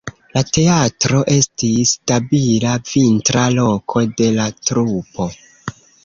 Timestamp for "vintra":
2.91-3.43